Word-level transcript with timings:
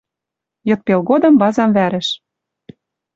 Йыдпел 0.67 1.01
годым 1.09 1.33
вазам 1.41 1.69
вӓрӹш 1.77 2.07